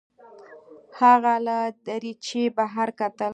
[0.99, 3.29] هغه له دریچې بهر کتل.